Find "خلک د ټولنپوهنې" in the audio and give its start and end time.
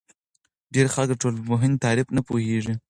0.95-1.81